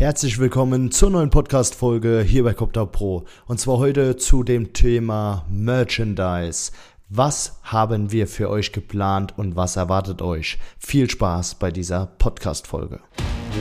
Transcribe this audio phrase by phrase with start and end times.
[0.00, 3.26] Herzlich willkommen zur neuen Podcast-Folge hier bei Copter Pro.
[3.44, 6.72] Und zwar heute zu dem Thema Merchandise.
[7.10, 10.56] Was haben wir für euch geplant und was erwartet euch?
[10.78, 13.00] Viel Spaß bei dieser Podcast-Folge.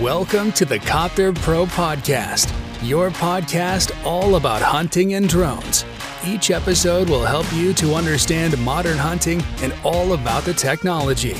[0.02, 2.48] Welcome to the Copter Pro Podcast,
[2.82, 5.84] your podcast all about hunting and drones.
[6.26, 11.36] Each episode will help you to understand modern hunting and all about the technology.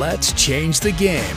[0.00, 1.36] Let's change the game.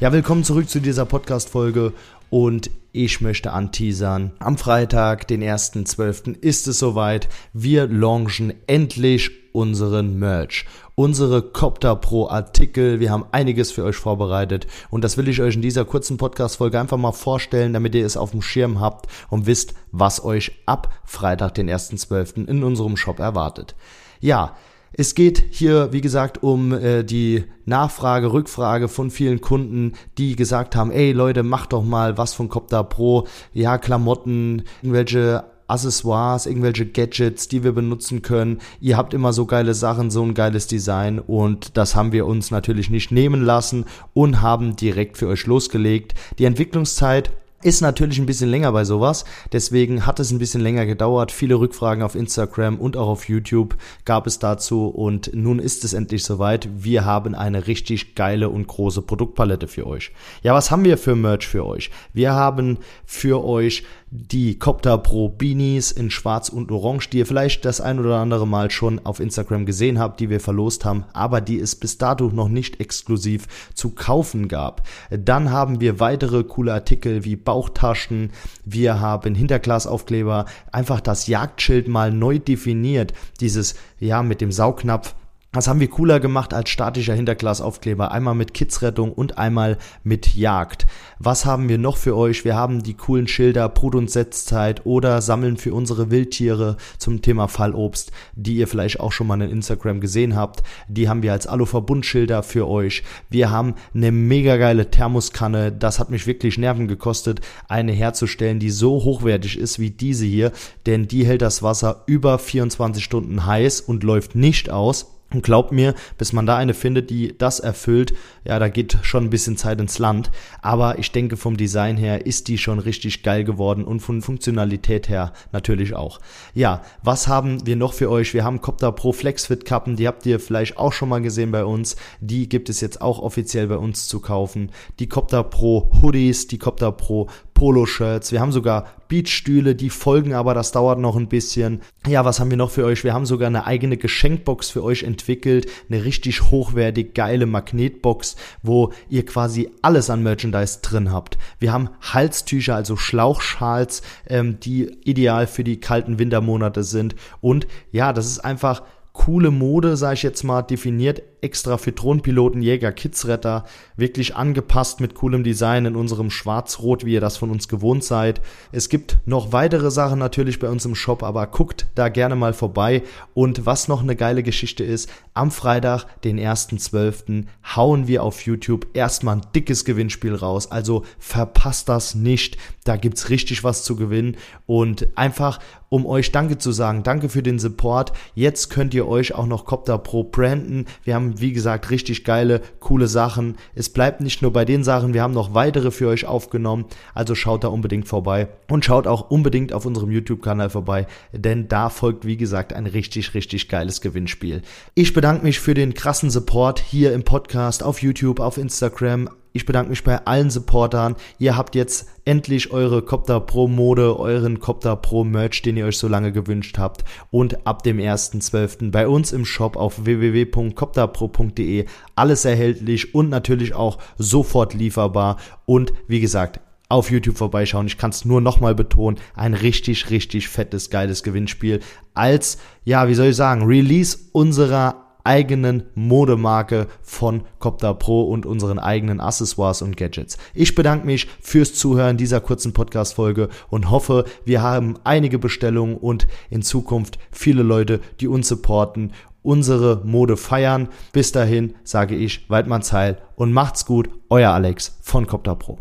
[0.00, 1.92] Ja, willkommen zurück zu dieser Podcast-Folge
[2.30, 4.30] und ich möchte anteasern.
[4.38, 6.40] Am Freitag, den 1.12.
[6.40, 7.28] ist es soweit.
[7.52, 10.66] Wir launchen endlich unseren Merch.
[10.94, 13.00] Unsere Copter Pro Artikel.
[13.00, 16.78] Wir haben einiges für euch vorbereitet und das will ich euch in dieser kurzen Podcast-Folge
[16.78, 20.94] einfach mal vorstellen, damit ihr es auf dem Schirm habt und wisst, was euch ab
[21.04, 22.46] Freitag, den 1.12.
[22.46, 23.74] in unserem Shop erwartet.
[24.20, 24.54] Ja,
[24.92, 30.74] es geht hier, wie gesagt, um äh, die Nachfrage, Rückfrage von vielen Kunden, die gesagt
[30.74, 33.26] haben, ey Leute, macht doch mal was von Copter Pro.
[33.52, 38.58] Ja, Klamotten, irgendwelche Accessoires, irgendwelche Gadgets, die wir benutzen können.
[38.80, 42.50] Ihr habt immer so geile Sachen, so ein geiles Design und das haben wir uns
[42.50, 46.14] natürlich nicht nehmen lassen und haben direkt für euch losgelegt.
[46.38, 47.30] Die Entwicklungszeit
[47.62, 51.32] ist natürlich ein bisschen länger bei sowas, deswegen hat es ein bisschen länger gedauert.
[51.32, 55.92] Viele Rückfragen auf Instagram und auch auf YouTube gab es dazu und nun ist es
[55.92, 56.68] endlich soweit.
[56.76, 60.12] Wir haben eine richtig geile und große Produktpalette für euch.
[60.42, 61.90] Ja, was haben wir für Merch für euch?
[62.12, 67.64] Wir haben für euch die Copter Pro Beanies in schwarz und orange, die ihr vielleicht
[67.64, 71.40] das ein oder andere Mal schon auf Instagram gesehen habt, die wir verlost haben, aber
[71.40, 74.86] die es bis dato noch nicht exklusiv zu kaufen gab.
[75.10, 78.32] Dann haben wir weitere coole Artikel wie Bauchtaschen,
[78.66, 85.14] wir haben Hinterglasaufkleber, einfach das Jagdschild mal neu definiert, dieses ja mit dem Saugnapf
[85.58, 88.12] das haben wir cooler gemacht als statischer Hinterglasaufkleber.
[88.12, 90.86] Einmal mit Kidsrettung und einmal mit Jagd.
[91.18, 92.44] Was haben wir noch für euch?
[92.44, 97.48] Wir haben die coolen Schilder Brut- und Setzzeit oder Sammeln für unsere Wildtiere zum Thema
[97.48, 100.62] Fallobst, die ihr vielleicht auch schon mal in Instagram gesehen habt.
[100.86, 103.02] Die haben wir als Alu-Verbundschilder für euch.
[103.28, 105.72] Wir haben eine mega geile Thermoskanne.
[105.72, 110.52] Das hat mich wirklich Nerven gekostet, eine herzustellen, die so hochwertig ist wie diese hier.
[110.86, 115.17] Denn die hält das Wasser über 24 Stunden heiß und läuft nicht aus.
[115.30, 118.14] Und glaubt mir, bis man da eine findet, die das erfüllt,
[118.46, 120.30] ja, da geht schon ein bisschen Zeit ins Land.
[120.62, 125.10] Aber ich denke, vom Design her ist die schon richtig geil geworden und von Funktionalität
[125.10, 126.18] her natürlich auch.
[126.54, 128.32] Ja, was haben wir noch für euch?
[128.32, 131.66] Wir haben Copter Pro Flexfit Kappen, die habt ihr vielleicht auch schon mal gesehen bei
[131.66, 131.96] uns.
[132.20, 134.70] Die gibt es jetzt auch offiziell bei uns zu kaufen.
[134.98, 137.28] Die Copter Pro Hoodies, die Copter Pro
[137.58, 138.30] Poloshirts.
[138.30, 141.80] Wir haben sogar Beachstühle, die folgen, aber das dauert noch ein bisschen.
[142.06, 143.02] Ja, was haben wir noch für euch?
[143.02, 145.66] Wir haben sogar eine eigene Geschenkbox für euch entwickelt.
[145.90, 151.36] Eine richtig hochwertig geile Magnetbox, wo ihr quasi alles an Merchandise drin habt.
[151.58, 157.16] Wir haben Halstücher, also Schlauchschals, ähm, die ideal für die kalten Wintermonate sind.
[157.40, 162.62] Und ja, das ist einfach coole Mode, sage ich jetzt mal, definiert extra für Drohnenpiloten,
[162.62, 163.64] Jäger, Kidsretter,
[163.96, 168.40] wirklich angepasst mit coolem Design in unserem Schwarz-Rot, wie ihr das von uns gewohnt seid.
[168.72, 172.52] Es gibt noch weitere Sachen natürlich bei uns im Shop, aber guckt da gerne mal
[172.52, 173.02] vorbei.
[173.34, 177.44] Und was noch eine geile Geschichte ist, am Freitag, den 1.12.,
[177.76, 180.70] hauen wir auf YouTube erstmal ein dickes Gewinnspiel raus.
[180.70, 182.56] Also verpasst das nicht.
[182.84, 184.36] Da gibt's richtig was zu gewinnen.
[184.66, 188.12] Und einfach, um euch Danke zu sagen, danke für den Support.
[188.34, 190.86] Jetzt könnt ihr euch auch noch Copter Pro branden.
[191.04, 193.56] Wir haben wie gesagt, richtig geile, coole Sachen.
[193.74, 196.86] Es bleibt nicht nur bei den Sachen, wir haben noch weitere für euch aufgenommen.
[197.14, 201.90] Also schaut da unbedingt vorbei und schaut auch unbedingt auf unserem YouTube-Kanal vorbei, denn da
[201.90, 204.62] folgt, wie gesagt, ein richtig, richtig geiles Gewinnspiel.
[204.94, 209.28] Ich bedanke mich für den krassen Support hier im Podcast, auf YouTube, auf Instagram,
[209.58, 211.16] ich bedanke mich bei allen Supportern.
[211.38, 215.98] Ihr habt jetzt endlich eure Copter Pro Mode, euren Copter Pro Merch, den ihr euch
[215.98, 217.04] so lange gewünscht habt.
[217.30, 218.92] Und ab dem 1.12.
[218.92, 225.38] bei uns im Shop auf www.copterpro.de alles erhältlich und natürlich auch sofort lieferbar.
[225.66, 227.86] Und wie gesagt, auf YouTube vorbeischauen.
[227.86, 229.18] Ich kann es nur nochmal betonen.
[229.34, 231.80] Ein richtig, richtig fettes, geiles Gewinnspiel.
[232.14, 238.78] Als, ja, wie soll ich sagen, Release unserer eigenen Modemarke von Copter Pro und unseren
[238.78, 240.38] eigenen Accessoires und Gadgets.
[240.54, 246.26] Ich bedanke mich fürs Zuhören dieser kurzen Podcast-Folge und hoffe, wir haben einige Bestellungen und
[246.50, 249.12] in Zukunft viele Leute, die uns supporten,
[249.42, 250.88] unsere Mode feiern.
[251.12, 255.78] Bis dahin sage ich Waldmanns Heil und macht's gut, euer Alex von Copter Pro.